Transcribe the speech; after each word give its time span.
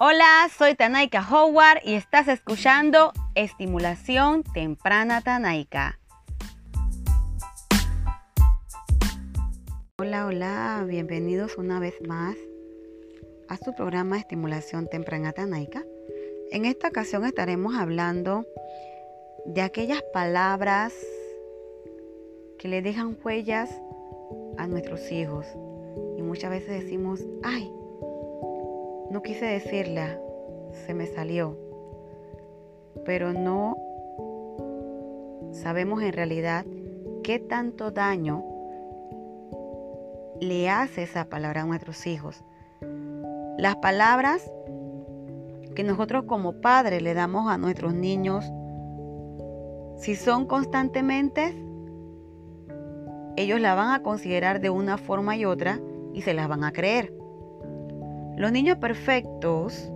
Hola, 0.00 0.48
soy 0.56 0.76
Tanaika 0.76 1.26
Howard 1.28 1.80
y 1.84 1.94
estás 1.94 2.28
escuchando 2.28 3.12
Estimulación 3.34 4.44
Temprana 4.44 5.22
Tanaika. 5.22 5.98
Hola, 9.98 10.26
hola, 10.26 10.84
bienvenidos 10.86 11.58
una 11.58 11.80
vez 11.80 11.94
más 12.06 12.36
a 13.48 13.56
su 13.56 13.74
programa 13.74 14.18
Estimulación 14.18 14.86
Temprana 14.86 15.32
Tanaika. 15.32 15.82
En 16.52 16.64
esta 16.64 16.86
ocasión 16.86 17.24
estaremos 17.24 17.74
hablando 17.74 18.46
de 19.46 19.62
aquellas 19.62 20.02
palabras 20.12 20.94
que 22.60 22.68
le 22.68 22.82
dejan 22.82 23.18
huellas 23.24 23.68
a 24.58 24.68
nuestros 24.68 25.10
hijos. 25.10 25.44
Y 26.16 26.22
muchas 26.22 26.50
veces 26.50 26.84
decimos, 26.84 27.20
ay, 27.42 27.68
no 29.10 29.22
quise 29.22 29.46
decirla, 29.46 30.18
se 30.86 30.94
me 30.94 31.06
salió. 31.06 31.56
Pero 33.04 33.32
no 33.32 33.76
sabemos 35.52 36.02
en 36.02 36.12
realidad 36.12 36.64
qué 37.22 37.38
tanto 37.38 37.90
daño 37.90 38.44
le 40.40 40.70
hace 40.70 41.02
esa 41.02 41.24
palabra 41.24 41.62
a 41.62 41.66
nuestros 41.66 42.06
hijos. 42.06 42.44
Las 43.58 43.76
palabras 43.76 44.50
que 45.74 45.84
nosotros 45.84 46.24
como 46.24 46.60
padres 46.60 47.02
le 47.02 47.14
damos 47.14 47.50
a 47.50 47.58
nuestros 47.58 47.94
niños, 47.94 48.44
si 49.96 50.14
son 50.14 50.46
constantemente, 50.46 51.54
ellos 53.36 53.60
la 53.60 53.74
van 53.74 53.92
a 53.92 54.02
considerar 54.02 54.60
de 54.60 54.70
una 54.70 54.98
forma 54.98 55.36
y 55.36 55.44
otra 55.44 55.80
y 56.12 56.22
se 56.22 56.34
las 56.34 56.48
van 56.48 56.64
a 56.64 56.72
creer. 56.72 57.17
Los 58.38 58.52
niños 58.52 58.78
perfectos 58.78 59.90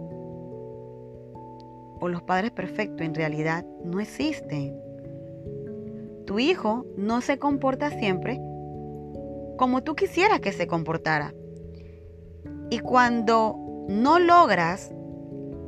o 2.01 2.09
los 2.09 2.23
padres 2.25 2.51
perfectos 2.51 3.07
en 3.07 3.15
realidad 3.15 3.65
no 3.85 4.01
existen. 4.01 4.77
Tu 6.27 6.41
hijo 6.41 6.85
no 6.97 7.21
se 7.21 7.39
comporta 7.39 7.91
siempre 7.91 8.41
como 9.57 9.85
tú 9.85 9.95
quisieras 9.95 10.41
que 10.41 10.51
se 10.51 10.67
comportara. 10.67 11.33
Y 12.69 12.81
cuando 12.81 13.57
no 13.89 14.19
logras 14.19 14.93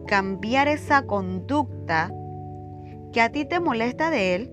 cambiar 0.09 0.67
esa 0.67 1.07
conducta 1.07 2.13
que 3.13 3.21
a 3.21 3.31
ti 3.31 3.45
te 3.45 3.61
molesta 3.61 4.11
de 4.11 4.35
él, 4.35 4.53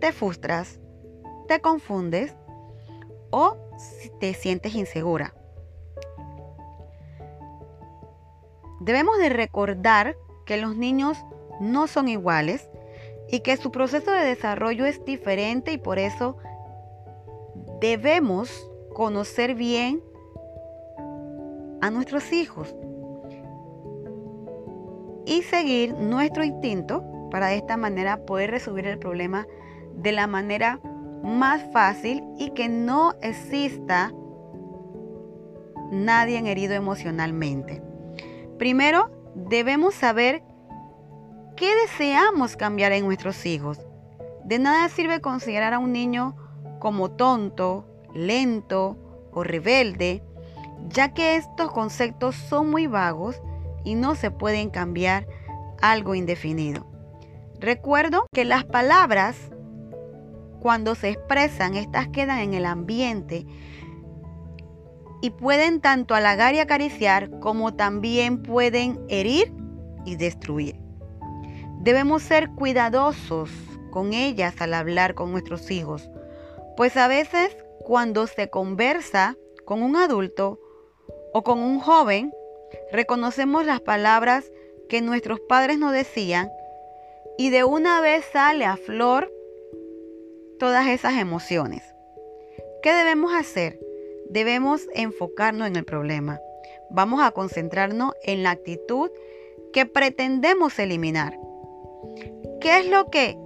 te 0.00 0.12
frustras, 0.12 0.80
te 1.48 1.60
confundes 1.60 2.34
o 3.28 3.58
te 4.20 4.32
sientes 4.32 4.74
insegura. 4.74 5.35
Debemos 8.80 9.18
de 9.18 9.28
recordar 9.28 10.16
que 10.44 10.56
los 10.58 10.76
niños 10.76 11.18
no 11.60 11.86
son 11.86 12.08
iguales 12.08 12.68
y 13.28 13.40
que 13.40 13.56
su 13.56 13.70
proceso 13.70 14.10
de 14.10 14.24
desarrollo 14.24 14.84
es 14.84 15.04
diferente 15.04 15.72
y 15.72 15.78
por 15.78 15.98
eso 15.98 16.36
debemos 17.80 18.70
conocer 18.92 19.54
bien 19.54 20.02
a 21.80 21.90
nuestros 21.90 22.32
hijos 22.32 22.74
y 25.26 25.42
seguir 25.42 25.94
nuestro 25.94 26.44
instinto 26.44 27.04
para 27.30 27.48
de 27.48 27.56
esta 27.56 27.76
manera 27.76 28.24
poder 28.24 28.50
resolver 28.50 28.86
el 28.86 28.98
problema 28.98 29.46
de 29.94 30.12
la 30.12 30.26
manera 30.26 30.80
más 31.22 31.62
fácil 31.72 32.22
y 32.38 32.50
que 32.50 32.68
no 32.68 33.14
exista 33.20 34.12
nadie 35.90 36.38
herido 36.38 36.74
emocionalmente. 36.74 37.82
Primero, 38.58 39.10
debemos 39.34 39.94
saber 39.94 40.42
qué 41.56 41.74
deseamos 41.74 42.56
cambiar 42.56 42.92
en 42.92 43.04
nuestros 43.04 43.44
hijos. 43.46 43.78
De 44.44 44.58
nada 44.58 44.88
sirve 44.88 45.20
considerar 45.20 45.74
a 45.74 45.78
un 45.78 45.92
niño 45.92 46.36
como 46.78 47.10
tonto, 47.10 47.86
lento 48.14 48.96
o 49.32 49.42
rebelde, 49.42 50.22
ya 50.88 51.12
que 51.12 51.36
estos 51.36 51.70
conceptos 51.70 52.34
son 52.34 52.70
muy 52.70 52.86
vagos 52.86 53.40
y 53.84 53.94
no 53.94 54.14
se 54.14 54.30
pueden 54.30 54.70
cambiar 54.70 55.26
algo 55.80 56.14
indefinido. 56.14 56.86
Recuerdo 57.58 58.26
que 58.32 58.44
las 58.44 58.64
palabras, 58.64 59.36
cuando 60.60 60.94
se 60.94 61.10
expresan, 61.10 61.74
estas 61.74 62.08
quedan 62.08 62.38
en 62.38 62.54
el 62.54 62.66
ambiente 62.66 63.46
y 65.26 65.30
pueden 65.30 65.80
tanto 65.80 66.14
halagar 66.14 66.54
y 66.54 66.60
acariciar 66.60 67.40
como 67.40 67.74
también 67.74 68.44
pueden 68.44 69.04
herir 69.08 69.52
y 70.04 70.14
destruir. 70.14 70.76
Debemos 71.80 72.22
ser 72.22 72.50
cuidadosos 72.50 73.50
con 73.90 74.12
ellas 74.12 74.54
al 74.60 74.72
hablar 74.72 75.16
con 75.16 75.32
nuestros 75.32 75.68
hijos, 75.72 76.08
pues 76.76 76.96
a 76.96 77.08
veces 77.08 77.56
cuando 77.80 78.28
se 78.28 78.50
conversa 78.50 79.34
con 79.64 79.82
un 79.82 79.96
adulto 79.96 80.60
o 81.32 81.42
con 81.42 81.58
un 81.58 81.80
joven, 81.80 82.32
reconocemos 82.92 83.66
las 83.66 83.80
palabras 83.80 84.52
que 84.88 85.02
nuestros 85.02 85.40
padres 85.40 85.76
nos 85.76 85.90
decían 85.92 86.52
y 87.36 87.50
de 87.50 87.64
una 87.64 88.00
vez 88.00 88.24
sale 88.32 88.64
a 88.64 88.76
flor 88.76 89.32
todas 90.60 90.86
esas 90.86 91.14
emociones. 91.14 91.82
¿Qué 92.80 92.92
debemos 92.92 93.34
hacer? 93.34 93.85
Debemos 94.30 94.86
enfocarnos 94.94 95.66
en 95.68 95.76
el 95.76 95.84
problema. 95.84 96.40
Vamos 96.90 97.20
a 97.22 97.32
concentrarnos 97.32 98.12
en 98.22 98.42
la 98.42 98.50
actitud 98.50 99.10
que 99.72 99.86
pretendemos 99.86 100.78
eliminar. 100.78 101.38
¿Qué 102.60 102.78
es 102.78 102.88
lo 102.88 103.06
que 103.06 103.36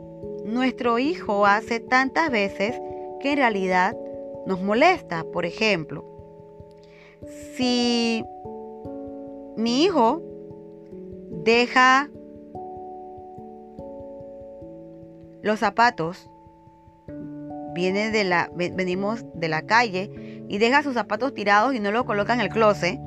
nuestro 0.44 0.98
hijo 0.98 1.46
hace 1.46 1.80
tantas 1.80 2.30
veces 2.30 2.80
que 3.20 3.32
en 3.32 3.38
realidad 3.38 3.96
nos 4.46 4.60
molesta? 4.60 5.24
Por 5.32 5.46
ejemplo, 5.46 6.04
si 7.54 8.24
mi 9.56 9.84
hijo 9.84 10.22
deja 11.30 12.10
los 15.42 15.58
zapatos, 15.58 16.30
viene 17.74 18.10
de 18.10 18.24
la, 18.24 18.50
venimos 18.54 19.24
de 19.34 19.48
la 19.48 19.62
calle 19.62 20.29
y 20.50 20.58
deja 20.58 20.82
sus 20.82 20.94
zapatos 20.94 21.32
tirados 21.32 21.76
y 21.76 21.78
no 21.78 21.92
los 21.92 22.02
coloca 22.02 22.34
en 22.34 22.40
el 22.40 22.48
closet. 22.48 22.98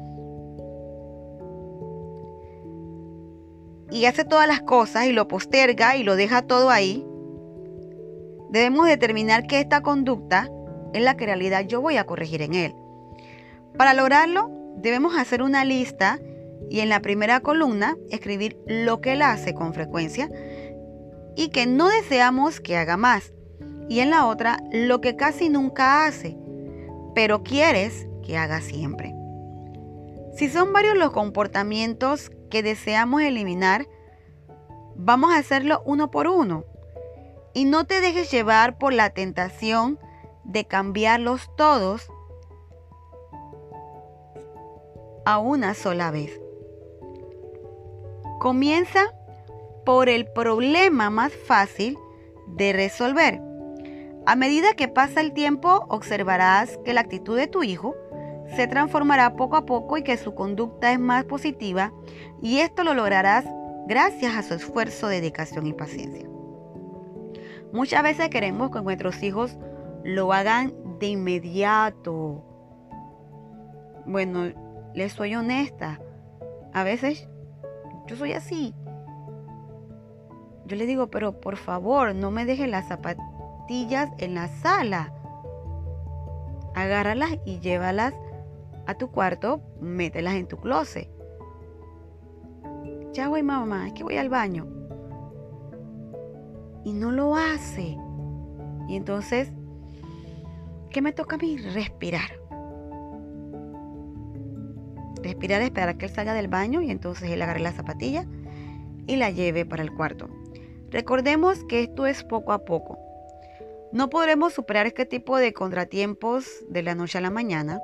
Y 3.91 4.05
hace 4.05 4.23
todas 4.23 4.47
las 4.47 4.61
cosas 4.61 5.07
y 5.07 5.11
lo 5.11 5.27
posterga 5.27 5.97
y 5.97 6.03
lo 6.03 6.15
deja 6.15 6.43
todo 6.43 6.69
ahí. 6.69 7.05
Debemos 8.49 8.87
determinar 8.87 9.45
que 9.45 9.59
esta 9.59 9.81
conducta 9.81 10.49
es 10.93 11.03
la 11.03 11.17
que 11.17 11.25
en 11.25 11.31
realidad 11.31 11.65
yo 11.67 11.81
voy 11.81 11.97
a 11.97 12.05
corregir 12.05 12.41
en 12.41 12.53
él. 12.53 12.73
Para 13.77 13.93
lograrlo, 13.93 14.49
debemos 14.77 15.17
hacer 15.17 15.41
una 15.41 15.65
lista 15.65 16.19
y 16.69 16.79
en 16.79 16.87
la 16.87 17.01
primera 17.01 17.41
columna 17.41 17.97
escribir 18.09 18.57
lo 18.67 19.01
que 19.01 19.13
él 19.13 19.21
hace 19.21 19.53
con 19.53 19.73
frecuencia 19.73 20.29
y 21.35 21.49
que 21.49 21.65
no 21.65 21.89
deseamos 21.89 22.61
que 22.61 22.77
haga 22.77 22.95
más. 22.95 23.33
Y 23.89 23.99
en 23.99 24.11
la 24.11 24.27
otra, 24.27 24.59
lo 24.71 25.01
que 25.01 25.17
casi 25.17 25.49
nunca 25.49 26.05
hace 26.05 26.37
pero 27.13 27.43
quieres 27.43 28.07
que 28.23 28.37
haga 28.37 28.61
siempre. 28.61 29.13
Si 30.35 30.49
son 30.49 30.73
varios 30.73 30.97
los 30.97 31.11
comportamientos 31.11 32.31
que 32.49 32.63
deseamos 32.63 33.21
eliminar, 33.21 33.87
vamos 34.95 35.31
a 35.31 35.37
hacerlo 35.37 35.81
uno 35.85 36.09
por 36.09 36.27
uno. 36.27 36.65
Y 37.53 37.65
no 37.65 37.85
te 37.85 38.01
dejes 38.01 38.31
llevar 38.31 38.77
por 38.79 38.93
la 38.93 39.11
tentación 39.11 39.99
de 40.43 40.65
cambiarlos 40.65 41.49
todos 41.55 42.09
a 45.25 45.37
una 45.37 45.75
sola 45.75 46.09
vez. 46.09 46.39
Comienza 48.39 49.13
por 49.85 50.09
el 50.09 50.25
problema 50.33 51.09
más 51.09 51.31
fácil 51.31 51.97
de 52.47 52.73
resolver 52.73 53.39
a 54.25 54.37
medida 54.37 54.73
que 54.73 54.87
pasa 54.87 55.19
el 55.19 55.33
tiempo, 55.33 55.85
observarás 55.89 56.77
que 56.85 56.93
la 56.93 57.01
actitud 57.01 57.37
de 57.37 57.47
tu 57.47 57.63
hijo 57.63 57.93
se 58.55 58.67
transformará 58.67 59.35
poco 59.35 59.57
a 59.57 59.65
poco 59.65 59.97
y 59.97 60.03
que 60.03 60.15
su 60.15 60.33
conducta 60.33 60.93
es 60.93 60.99
más 60.99 61.25
positiva 61.25 61.91
y 62.41 62.59
esto 62.59 62.83
lo 62.83 62.93
lograrás 62.93 63.45
gracias 63.85 64.35
a 64.35 64.43
su 64.43 64.53
esfuerzo, 64.53 65.07
dedicación 65.07 65.67
y 65.67 65.73
paciencia. 65.73 66.25
Muchas 67.73 68.01
veces 68.01 68.29
queremos 68.29 68.71
que 68.71 68.81
nuestros 68.81 69.21
hijos 69.23 69.57
lo 70.05 70.31
hagan 70.31 70.73
de 70.99 71.07
inmediato. 71.07 72.45
Bueno, 74.05 74.53
les 74.93 75.11
soy 75.11 75.35
honesta. 75.35 75.99
A 76.71 76.83
veces 76.83 77.27
yo 78.07 78.15
soy 78.15 78.33
así. 78.33 78.73
Yo 80.65 80.77
le 80.77 80.85
digo, 80.85 81.07
pero 81.07 81.41
por 81.41 81.57
favor, 81.57 82.15
no 82.15 82.31
me 82.31 82.45
deje 82.45 82.67
la 82.67 82.83
zapatilla 82.83 83.32
en 83.67 84.35
la 84.35 84.47
sala. 84.47 85.13
Agárralas 86.75 87.37
y 87.45 87.59
llévalas 87.59 88.13
a 88.85 88.95
tu 88.95 89.09
cuarto, 89.09 89.61
mételas 89.79 90.35
en 90.35 90.47
tu 90.47 90.57
closet. 90.57 91.09
ya 93.13 93.29
voy 93.29 93.43
mamá, 93.43 93.87
es 93.87 93.93
que 93.93 94.03
voy 94.03 94.17
al 94.17 94.29
baño. 94.29 94.67
Y 96.83 96.93
no 96.93 97.11
lo 97.11 97.35
hace. 97.35 97.97
Y 98.87 98.95
entonces, 98.95 99.51
¿qué 100.89 101.01
me 101.01 101.13
toca 101.13 101.35
a 101.35 101.39
mí? 101.39 101.57
Respirar. 101.57 102.39
Respirar, 105.21 105.61
esperar 105.61 105.89
a 105.89 105.97
que 105.97 106.07
él 106.07 106.11
salga 106.11 106.33
del 106.33 106.49
baño 106.49 106.81
y 106.81 106.91
entonces 106.91 107.29
él 107.29 107.41
agarre 107.41 107.61
la 107.61 107.71
zapatilla 107.71 108.25
y 109.07 109.15
la 109.15 109.29
lleve 109.29 109.65
para 109.65 109.83
el 109.83 109.93
cuarto. 109.93 110.27
Recordemos 110.89 111.63
que 111.63 111.83
esto 111.83 112.05
es 112.05 112.23
poco 112.23 112.51
a 112.51 112.65
poco. 112.65 113.12
No 113.93 114.09
podremos 114.09 114.53
superar 114.53 114.87
este 114.87 115.05
tipo 115.05 115.37
de 115.37 115.53
contratiempos 115.53 116.47
de 116.67 116.81
la 116.81 116.95
noche 116.95 117.19
a 117.19 117.21
la 117.21 117.29
mañana. 117.29 117.79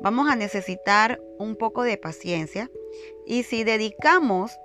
Vamos 0.00 0.26
a 0.30 0.36
necesitar 0.36 1.20
un 1.38 1.54
poco 1.54 1.82
de 1.82 1.98
paciencia 1.98 2.70
y 3.26 3.42
si 3.42 3.62
dedicamos 3.62 4.58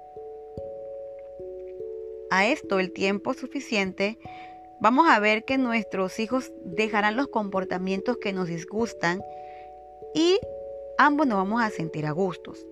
a 2.29 2.47
esto 2.47 2.79
el 2.79 2.93
tiempo 2.93 3.33
suficiente, 3.33 4.17
vamos 4.79 5.09
a 5.09 5.19
ver 5.19 5.43
que 5.43 5.57
nuestros 5.57 6.17
hijos 6.21 6.53
dejarán 6.63 7.17
los 7.17 7.27
comportamientos 7.27 8.15
que 8.15 8.31
nos 8.31 8.47
disgustan 8.47 9.21
y 10.15 10.39
ambos 10.97 11.27
nos 11.27 11.39
vamos 11.39 11.61
a 11.61 11.71
sentir 11.71 12.05
a 12.05 12.11
gustos. 12.11 12.65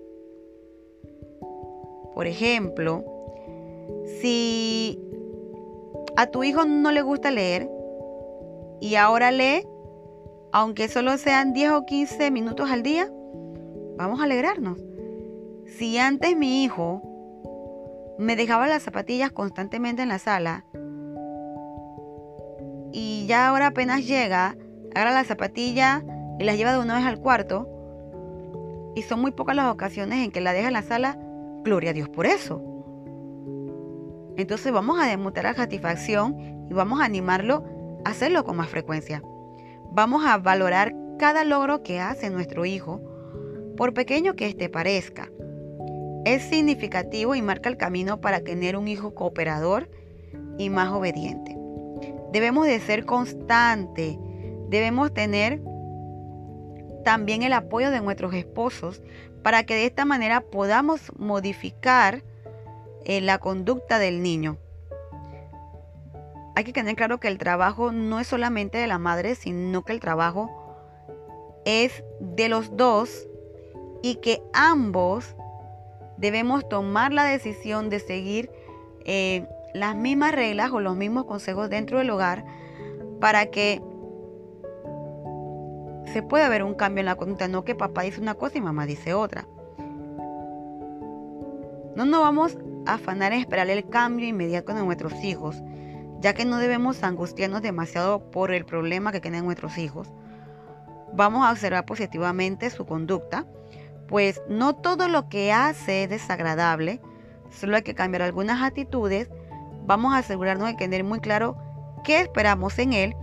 Por 2.14 2.26
ejemplo, 2.26 3.04
si 4.22 4.98
a 6.16 6.26
tu 6.28 6.42
hijo 6.42 6.64
no 6.64 6.90
le 6.90 7.02
gusta 7.02 7.30
leer 7.30 7.68
y 8.82 8.96
ahora 8.96 9.30
lee, 9.30 9.64
aunque 10.50 10.88
solo 10.88 11.16
sean 11.16 11.52
10 11.52 11.70
o 11.70 11.86
15 11.86 12.32
minutos 12.32 12.68
al 12.68 12.82
día, 12.82 13.08
vamos 13.96 14.20
a 14.20 14.24
alegrarnos. 14.24 14.76
Si 15.78 15.98
antes 15.98 16.36
mi 16.36 16.64
hijo 16.64 17.00
me 18.18 18.34
dejaba 18.34 18.66
las 18.66 18.82
zapatillas 18.82 19.30
constantemente 19.30 20.02
en 20.02 20.08
la 20.08 20.18
sala 20.18 20.64
y 22.90 23.24
ya 23.28 23.46
ahora 23.46 23.68
apenas 23.68 24.04
llega, 24.04 24.56
agarra 24.96 25.12
la 25.14 25.24
zapatilla 25.24 26.02
y 26.40 26.44
las 26.44 26.56
lleva 26.56 26.72
de 26.72 26.80
una 26.80 26.96
vez 26.96 27.06
al 27.06 27.20
cuarto, 27.20 27.68
y 28.96 29.02
son 29.02 29.20
muy 29.20 29.30
pocas 29.30 29.54
las 29.54 29.72
ocasiones 29.72 30.24
en 30.24 30.32
que 30.32 30.40
la 30.40 30.52
deja 30.52 30.66
en 30.66 30.74
la 30.74 30.82
sala, 30.82 31.16
gloria 31.62 31.90
a 31.90 31.94
Dios 31.94 32.08
por 32.08 32.26
eso. 32.26 32.60
Entonces 34.36 34.72
vamos 34.72 34.98
a 35.00 35.06
demostrar 35.06 35.44
la 35.44 35.54
satisfacción 35.54 36.66
y 36.68 36.74
vamos 36.74 37.00
a 37.00 37.04
animarlo 37.04 37.64
hacerlo 38.04 38.44
con 38.44 38.56
más 38.56 38.68
frecuencia. 38.68 39.22
Vamos 39.90 40.24
a 40.24 40.38
valorar 40.38 40.94
cada 41.18 41.44
logro 41.44 41.82
que 41.82 42.00
hace 42.00 42.30
nuestro 42.30 42.64
hijo, 42.64 43.00
por 43.76 43.94
pequeño 43.94 44.34
que 44.34 44.46
éste 44.46 44.68
parezca. 44.68 45.30
Es 46.24 46.42
significativo 46.42 47.34
y 47.34 47.42
marca 47.42 47.68
el 47.68 47.76
camino 47.76 48.20
para 48.20 48.40
tener 48.40 48.76
un 48.76 48.88
hijo 48.88 49.14
cooperador 49.14 49.90
y 50.58 50.70
más 50.70 50.90
obediente. 50.90 51.56
Debemos 52.32 52.66
de 52.66 52.80
ser 52.80 53.04
constantes, 53.04 54.16
debemos 54.68 55.12
tener 55.12 55.60
también 57.04 57.42
el 57.42 57.52
apoyo 57.52 57.90
de 57.90 58.00
nuestros 58.00 58.34
esposos 58.34 59.02
para 59.42 59.64
que 59.64 59.74
de 59.74 59.86
esta 59.86 60.04
manera 60.04 60.40
podamos 60.40 61.12
modificar 61.18 62.22
eh, 63.04 63.20
la 63.20 63.38
conducta 63.38 63.98
del 63.98 64.22
niño. 64.22 64.58
Hay 66.54 66.64
que 66.64 66.72
tener 66.72 66.96
claro 66.96 67.18
que 67.18 67.28
el 67.28 67.38
trabajo 67.38 67.92
no 67.92 68.20
es 68.20 68.26
solamente 68.26 68.78
de 68.78 68.86
la 68.86 68.98
madre, 68.98 69.34
sino 69.34 69.82
que 69.82 69.92
el 69.92 70.00
trabajo 70.00 70.50
es 71.64 72.04
de 72.20 72.48
los 72.48 72.76
dos 72.76 73.26
y 74.02 74.16
que 74.16 74.42
ambos 74.52 75.36
debemos 76.16 76.68
tomar 76.68 77.12
la 77.12 77.24
decisión 77.24 77.88
de 77.88 78.00
seguir 78.00 78.50
eh, 79.04 79.46
las 79.74 79.96
mismas 79.96 80.32
reglas 80.32 80.70
o 80.72 80.80
los 80.80 80.96
mismos 80.96 81.24
consejos 81.24 81.70
dentro 81.70 81.98
del 81.98 82.10
hogar 82.10 82.44
para 83.20 83.46
que 83.46 83.80
se 86.12 86.22
pueda 86.22 86.48
ver 86.48 86.62
un 86.62 86.74
cambio 86.74 87.00
en 87.00 87.06
la 87.06 87.16
conducta, 87.16 87.48
no 87.48 87.64
que 87.64 87.74
papá 87.74 88.02
dice 88.02 88.20
una 88.20 88.34
cosa 88.34 88.58
y 88.58 88.60
mamá 88.60 88.84
dice 88.84 89.14
otra. 89.14 89.46
No 91.96 92.04
nos 92.04 92.20
vamos 92.20 92.58
a 92.86 92.94
afanar 92.94 93.32
en 93.32 93.40
esperar 93.40 93.70
el 93.70 93.88
cambio 93.88 94.26
inmediato 94.26 94.74
de 94.74 94.82
nuestros 94.82 95.14
hijos, 95.24 95.62
ya 96.22 96.34
que 96.34 96.44
no 96.44 96.58
debemos 96.58 97.02
angustiarnos 97.02 97.62
demasiado 97.62 98.30
por 98.30 98.52
el 98.52 98.64
problema 98.64 99.10
que 99.10 99.20
tienen 99.20 99.44
nuestros 99.44 99.76
hijos. 99.76 100.08
Vamos 101.12 101.44
a 101.44 101.50
observar 101.50 101.84
positivamente 101.84 102.70
su 102.70 102.86
conducta, 102.86 103.44
pues 104.06 104.40
no 104.48 104.76
todo 104.76 105.08
lo 105.08 105.28
que 105.28 105.52
hace 105.52 106.04
es 106.04 106.10
desagradable, 106.10 107.00
solo 107.50 107.76
hay 107.76 107.82
que 107.82 107.96
cambiar 107.96 108.22
algunas 108.22 108.62
actitudes. 108.62 109.28
Vamos 109.84 110.14
a 110.14 110.18
asegurarnos 110.18 110.68
de 110.68 110.74
tener 110.74 111.02
muy 111.02 111.18
claro 111.18 111.56
qué 112.04 112.20
esperamos 112.20 112.78
en 112.78 112.92
él 112.92 113.16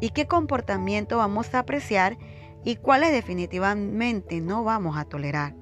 y 0.00 0.10
qué 0.10 0.26
comportamiento 0.26 1.18
vamos 1.18 1.54
a 1.54 1.58
apreciar 1.58 2.16
y 2.64 2.76
cuáles 2.76 3.12
definitivamente 3.12 4.40
no 4.40 4.64
vamos 4.64 4.96
a 4.96 5.04
tolerar. 5.04 5.54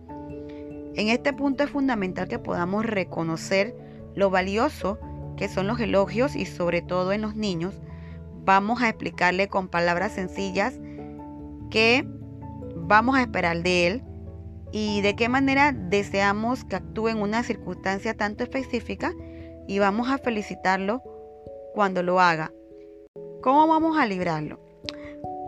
En 0.95 1.09
este 1.09 1.33
punto 1.33 1.65
es 1.65 1.71
fundamental 1.71 2.29
que 2.29 2.39
podamos 2.39 2.87
reconocer 2.87 3.75
lo 4.15 4.31
valioso 4.31 5.01
que 5.37 5.49
son 5.49 5.67
los 5.67 5.81
elogios 5.81 6.37
y 6.37 6.47
sobre 6.47 6.83
todo 6.83 7.13
en 7.13 7.23
los 7.23 7.35
niños. 7.35 7.75
Vamos 8.45 8.83
a 8.83 8.89
explicarle 8.89 9.49
con 9.49 9.69
palabras 9.69 10.13
sencillas 10.13 10.75
qué 11.71 12.07
vamos 12.77 13.17
a 13.17 13.23
esperar 13.23 13.63
de 13.63 13.87
él 13.87 14.03
y 14.73 15.01
de 15.03 15.17
qué 15.17 15.29
manera 15.29 15.73
deseamos 15.73 16.65
que 16.65 16.77
actúe 16.77 17.09
en 17.09 17.23
una 17.23 17.43
circunstancia 17.43 18.15
tanto 18.15 18.43
específica 18.43 19.13
y 19.67 19.79
vamos 19.79 20.09
a 20.11 20.19
felicitarlo 20.19 21.03
cuando 21.75 22.03
lo 22.03 22.21
haga. 22.21 22.53
¿Cómo 23.43 23.67
vamos 23.67 23.97
a 23.97 24.07
librarlo? 24.07 24.59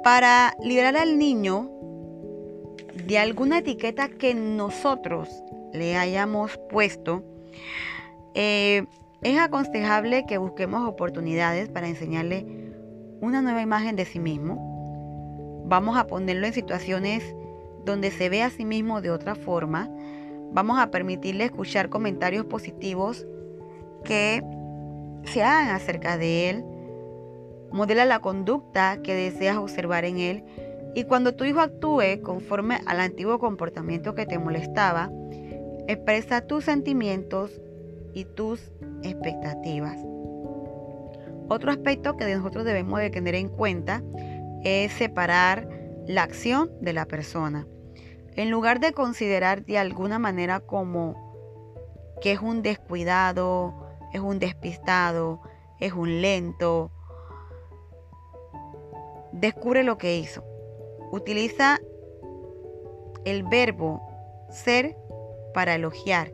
Para 0.03 0.55
librar 0.63 0.97
al 0.97 1.19
niño 1.19 1.71
de 3.07 3.19
alguna 3.19 3.59
etiqueta 3.59 4.09
que 4.09 4.35
nosotros 4.35 5.29
le 5.73 5.97
hayamos 5.97 6.59
puesto, 6.71 7.23
eh, 8.35 8.87
es 9.23 9.39
aconsejable 9.39 10.27
que 10.27 10.39
busquemos 10.39 10.87
oportunidades 10.89 11.69
para 11.69 11.89
enseñarle 11.89 12.47
una 13.21 13.43
nueva 13.43 13.63
imagen 13.63 13.97
de 13.97 14.05
sí 14.05 14.19
mismo. 14.19 15.65
Vamos 15.67 15.97
a 15.97 16.07
ponerlo 16.07 16.47
en 16.47 16.53
situaciones 16.53 17.25
donde 17.85 18.11
se 18.11 18.29
ve 18.29 18.43
a 18.43 18.51
sí 18.51 18.65
mismo 18.65 19.01
de 19.01 19.11
otra 19.11 19.35
forma. 19.35 19.91
Vamos 20.53 20.79
a 20.79 20.91
permitirle 20.91 21.45
escuchar 21.45 21.89
comentarios 21.89 22.47
positivos 22.47 23.27
que 24.05 24.43
se 25.25 25.43
hagan 25.43 25.75
acerca 25.75 26.17
de 26.19 26.51
él 26.51 26.65
modela 27.77 28.05
la 28.05 28.21
conducta 28.21 29.03
que 29.03 29.15
deseas 29.15 29.57
observar 29.57 30.05
en 30.05 30.19
él 30.19 30.45
y 30.95 31.05
cuando 31.05 31.35
tu 31.35 31.45
hijo 31.45 31.61
actúe 31.61 32.23
conforme 32.23 32.81
al 32.87 33.01
antiguo 33.01 33.39
comportamiento 33.39 34.15
que 34.15 34.25
te 34.25 34.39
molestaba, 34.39 35.11
expresa 35.87 36.47
tus 36.47 36.65
sentimientos 36.65 37.61
y 38.17 38.25
tus 38.25 38.73
expectativas. 39.03 39.99
Otro 41.49 41.71
aspecto 41.71 42.17
que 42.17 42.35
nosotros 42.35 42.65
debemos 42.65 42.99
de 42.99 43.11
tener 43.11 43.35
en 43.35 43.51
cuenta 43.51 44.03
es 44.65 44.91
separar 44.95 45.69
la 46.07 46.23
acción 46.23 46.71
de 46.81 46.95
la 46.95 47.05
persona. 47.05 47.67
En 48.35 48.51
lugar 48.51 48.81
de 48.81 48.95
considerar 48.95 49.67
de 49.67 49.77
alguna 49.77 50.19
manera 50.19 50.61
como 50.61 51.15
que 52.23 52.33
es 52.33 52.41
un 52.41 52.63
descuidado, 52.63 53.75
es 54.15 54.21
un 54.21 54.39
despistado, 54.39 55.43
es 55.79 55.93
un 55.93 56.23
lento, 56.23 56.91
Descubre 59.33 59.83
lo 59.83 59.99
que 59.99 60.17
hizo. 60.17 60.43
Utiliza 61.13 61.79
el 63.27 63.43
verbo 63.43 64.01
ser 64.49 64.97
para 65.53 65.75
elogiar 65.75 66.33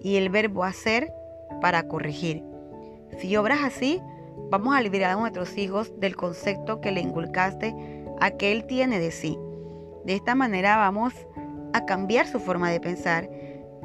y 0.00 0.16
el 0.16 0.28
verbo 0.28 0.64
hacer 0.64 1.12
para 1.60 1.88
corregir. 1.88 2.42
Si 3.18 3.36
obras 3.36 3.60
así, 3.62 4.00
vamos 4.50 4.74
a 4.76 4.80
liberar 4.80 5.12
a 5.12 5.20
nuestros 5.20 5.56
hijos 5.56 5.92
del 5.98 6.16
concepto 6.16 6.80
que 6.80 6.92
le 6.92 7.00
inculcaste 7.00 7.74
a 8.20 8.30
que 8.32 8.52
él 8.52 8.66
tiene 8.66 8.98
de 8.98 9.10
sí. 9.10 9.38
De 10.04 10.14
esta 10.14 10.34
manera 10.34 10.76
vamos 10.76 11.14
a 11.72 11.84
cambiar 11.84 12.26
su 12.26 12.40
forma 12.40 12.70
de 12.70 12.80
pensar 12.80 13.28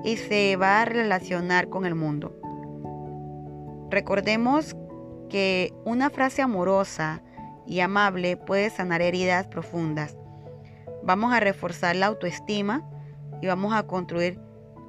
y 0.04 0.18
se 0.18 0.56
va 0.56 0.82
a 0.82 0.86
relacionar 0.86 1.70
con 1.70 1.86
el 1.86 1.96
mundo. 1.96 2.36
Recordemos 3.90 4.76
que 5.30 5.74
una 5.86 6.10
frase 6.10 6.42
amorosa 6.42 7.24
y 7.66 7.80
amable 7.80 8.38
puede 8.38 8.70
sanar 8.70 9.02
heridas 9.02 9.48
profundas. 9.48 10.18
Vamos 11.04 11.34
a 11.34 11.40
reforzar 11.40 11.96
la 11.96 12.08
autoestima 12.08 12.88
y 13.42 13.48
vamos 13.48 13.74
a 13.74 13.84
construir 13.84 14.40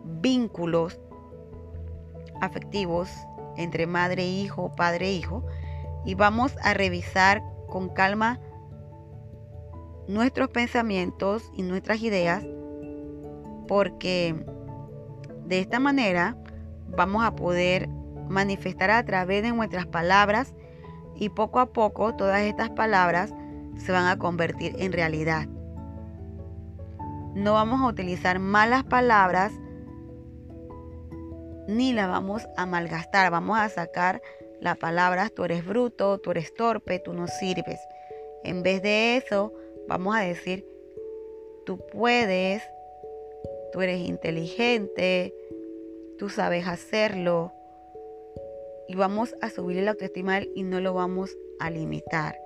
vínculos 0.05 1.01
afectivos 2.43 3.09
entre 3.57 3.87
madre 3.87 4.25
e 4.25 4.29
hijo, 4.29 4.75
padre 4.75 5.09
e 5.09 5.13
hijo, 5.13 5.45
y 6.05 6.15
vamos 6.15 6.55
a 6.63 6.75
revisar 6.75 7.43
con 7.69 7.89
calma 7.89 8.41
nuestros 10.09 10.49
pensamientos 10.49 11.51
y 11.55 11.63
nuestras 11.63 12.03
ideas, 12.03 12.45
porque 13.69 14.45
de 15.47 15.61
esta 15.61 15.79
manera 15.79 16.37
vamos 16.89 17.25
a 17.25 17.37
poder 17.37 17.89
manifestar 18.29 18.91
a 18.91 19.05
través 19.05 19.43
de 19.43 19.53
nuestras 19.53 19.87
palabras 19.87 20.55
y 21.15 21.29
poco 21.29 21.61
a 21.61 21.73
poco 21.73 22.15
todas 22.17 22.41
estas 22.43 22.71
palabras 22.71 23.33
se 23.77 23.93
van 23.93 24.07
a 24.07 24.19
convertir 24.19 24.75
en 24.79 24.93
realidad. 24.93 25.47
No 27.35 27.55
vamos 27.55 27.81
a 27.81 27.87
utilizar 27.87 28.41
malas 28.41 28.83
palabras 28.83 29.53
ni 31.67 31.93
las 31.93 32.09
vamos 32.09 32.47
a 32.57 32.67
malgastar. 32.67 33.31
Vamos 33.31 33.59
a 33.59 33.69
sacar 33.69 34.23
las 34.61 34.79
palabras 34.79 35.33
tú 35.33 35.45
eres 35.45 35.67
bruto, 35.67 36.19
tú 36.19 36.31
eres 36.31 36.55
torpe, 36.55 37.01
tú 37.01 37.13
no 37.13 37.27
sirves. 37.27 37.81
En 38.45 38.63
vez 38.63 38.81
de 38.81 39.17
eso, 39.17 39.53
vamos 39.89 40.15
a 40.15 40.21
decir 40.21 40.65
tú 41.65 41.79
puedes, 41.79 42.63
tú 43.73 43.83
eres 43.83 44.01
inteligente, 44.01 45.35
tú 46.19 46.29
sabes 46.29 46.67
hacerlo. 46.67 47.53
Y 48.89 48.95
vamos 48.95 49.35
a 49.41 49.51
subirle 49.51 49.83
la 49.83 49.93
autoestima 49.93 50.41
y 50.55 50.63
no 50.63 50.81
lo 50.81 50.95
vamos 50.95 51.37
a 51.59 51.71
limitar. 51.71 52.39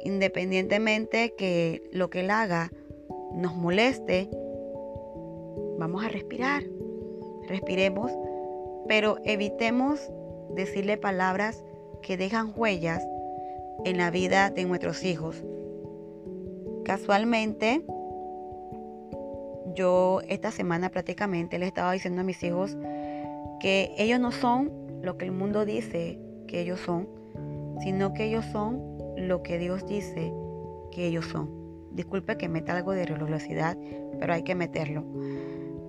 Independientemente 0.00 1.34
que 1.36 1.82
lo 1.92 2.10
que 2.10 2.20
él 2.20 2.30
haga 2.30 2.70
nos 3.34 3.54
moleste, 3.54 4.28
vamos 5.78 6.04
a 6.04 6.08
respirar. 6.08 6.62
Respiremos, 7.52 8.10
pero 8.88 9.18
evitemos 9.26 10.10
decirle 10.54 10.96
palabras 10.96 11.62
que 12.00 12.16
dejan 12.16 12.54
huellas 12.56 13.06
en 13.84 13.98
la 13.98 14.10
vida 14.10 14.48
de 14.48 14.64
nuestros 14.64 15.04
hijos. 15.04 15.44
Casualmente, 16.82 17.84
yo 19.74 20.22
esta 20.28 20.50
semana 20.50 20.88
prácticamente 20.88 21.58
le 21.58 21.66
estaba 21.66 21.92
diciendo 21.92 22.22
a 22.22 22.24
mis 22.24 22.42
hijos 22.42 22.74
que 23.60 23.92
ellos 23.98 24.18
no 24.18 24.32
son 24.32 24.72
lo 25.02 25.18
que 25.18 25.26
el 25.26 25.32
mundo 25.32 25.66
dice 25.66 26.18
que 26.48 26.62
ellos 26.62 26.80
son, 26.80 27.06
sino 27.82 28.14
que 28.14 28.24
ellos 28.24 28.46
son 28.46 28.80
lo 29.18 29.42
que 29.42 29.58
Dios 29.58 29.86
dice 29.86 30.32
que 30.90 31.06
ellos 31.06 31.26
son. 31.26 31.50
Disculpe 31.90 32.38
que 32.38 32.48
meta 32.48 32.74
algo 32.74 32.92
de 32.92 33.04
religiosidad, 33.04 33.76
pero 34.18 34.32
hay 34.32 34.42
que 34.42 34.54
meterlo. 34.54 35.04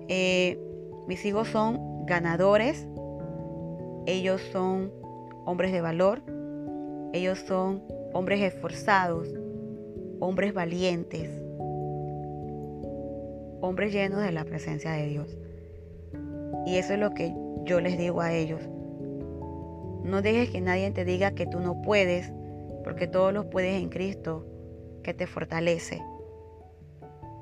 Eh, 0.08 0.58
mis 1.06 1.24
hijos 1.24 1.48
son 1.48 2.06
ganadores, 2.06 2.86
ellos 4.06 4.40
son 4.52 4.92
hombres 5.44 5.72
de 5.72 5.80
valor, 5.80 6.22
ellos 7.12 7.38
son 7.40 7.82
hombres 8.12 8.40
esforzados, 8.40 9.28
hombres 10.20 10.54
valientes, 10.54 11.30
hombres 13.60 13.92
llenos 13.92 14.22
de 14.22 14.32
la 14.32 14.44
presencia 14.44 14.92
de 14.92 15.06
Dios. 15.08 15.36
Y 16.66 16.76
eso 16.76 16.94
es 16.94 16.98
lo 16.98 17.12
que 17.12 17.34
yo 17.64 17.80
les 17.80 17.98
digo 17.98 18.20
a 18.20 18.32
ellos. 18.32 18.62
No 20.02 20.22
dejes 20.22 20.50
que 20.50 20.60
nadie 20.60 20.90
te 20.90 21.04
diga 21.04 21.34
que 21.34 21.46
tú 21.46 21.60
no 21.60 21.82
puedes, 21.82 22.32
porque 22.82 23.06
todos 23.06 23.32
los 23.32 23.46
puedes 23.46 23.80
en 23.80 23.88
Cristo, 23.88 24.46
que 25.02 25.14
te 25.14 25.26
fortalece. 25.26 26.02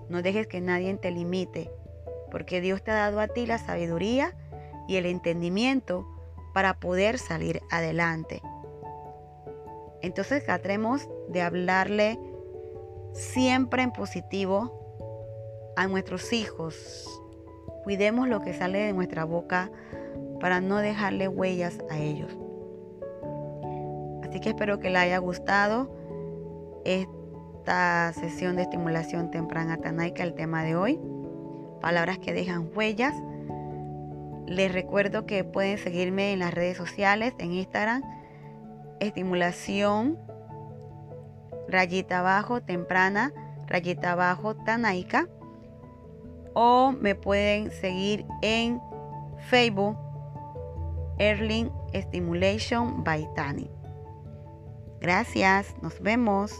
No 0.09 0.23
dejes 0.23 0.47
que 0.47 0.61
nadie 0.61 0.95
te 0.95 1.11
limite, 1.11 1.71
porque 2.33 2.62
Dios 2.62 2.83
te 2.83 2.91
ha 2.91 2.95
dado 2.95 3.21
a 3.21 3.29
ti 3.29 3.45
la 3.45 3.59
sabiduría 3.59 4.35
y 4.89 4.97
el 4.97 5.05
entendimiento 5.05 6.09
para 6.55 6.81
poder 6.81 7.19
salir 7.19 7.61
adelante. 7.71 8.41
Entonces 10.01 10.43
tratemos 10.45 11.09
de 11.29 11.43
hablarle 11.43 12.19
siempre 13.12 13.83
en 13.83 13.93
positivo 13.93 15.75
a 15.77 15.87
nuestros 15.87 16.33
hijos. 16.33 17.07
Cuidemos 17.85 18.27
lo 18.29 18.41
que 18.41 18.55
sale 18.55 18.79
de 18.79 18.95
nuestra 18.95 19.25
boca 19.25 19.71
para 20.41 20.62
no 20.62 20.79
dejarle 20.79 21.29
huellas 21.29 21.79
a 21.91 21.99
ellos. 21.99 22.35
Así 24.23 24.41
que 24.41 24.49
espero 24.49 24.79
que 24.79 24.89
les 24.89 25.03
haya 25.03 25.19
gustado 25.19 25.95
esta 26.87 28.15
sesión 28.15 28.57
de 28.57 28.62
estimulación 28.62 29.31
temprana 29.31 29.77
tanaica, 29.77 30.23
el 30.23 30.33
tema 30.35 30.65
de 30.65 30.77
hoy. 30.77 31.12
Palabras 31.83 32.19
que 32.19 32.33
dejan 32.33 32.71
huellas. 32.75 33.15
Les 34.47 34.73
recuerdo 34.73 35.27
que 35.27 35.45
pueden 35.45 35.79
seguirme 35.79 36.33
en 36.33 36.39
las 36.39 36.55
redes 36.55 36.77
sociales, 36.77 37.35
en 37.39 37.53
Instagram, 37.53 38.03
estimulación, 39.01 40.19
rayita 41.69 42.21
abajo, 42.21 42.61
temprana, 42.62 43.33
rayita 43.67 44.12
abajo, 44.12 44.55
tanaica. 44.55 45.29
O 46.55 46.93
me 46.93 47.15
pueden 47.15 47.71
seguir 47.73 48.25
en 48.43 48.81
Facebook, 49.49 49.97
Erling 51.19 51.71
Stimulation 51.95 53.03
by 53.03 53.29
Tani. 53.35 53.69
Gracias, 55.01 55.75
nos 55.83 56.01
vemos. 56.01 56.53